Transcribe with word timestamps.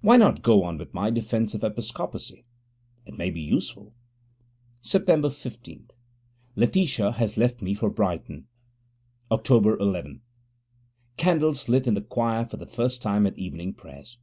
Why 0.00 0.16
not 0.16 0.42
go 0.42 0.64
on 0.64 0.76
with 0.76 0.92
my 0.92 1.08
Defence 1.08 1.54
of 1.54 1.62
Episcopacy? 1.62 2.44
It 3.06 3.16
may 3.16 3.30
be 3.30 3.40
useful. 3.40 3.94
Sept. 4.82 5.32
15. 5.36 5.86
Letitia 6.56 7.12
has 7.12 7.36
left 7.38 7.62
me 7.62 7.74
for 7.74 7.88
Brighton. 7.88 8.48
Oct. 9.30 9.78
11. 9.80 10.22
Candles 11.16 11.68
lit 11.68 11.86
in 11.86 11.94
the 11.94 12.00
choir 12.02 12.44
for 12.44 12.56
the 12.56 12.66
first 12.66 13.00
time 13.02 13.24
at 13.24 13.38
evening 13.38 13.72
prayers. 13.72 14.18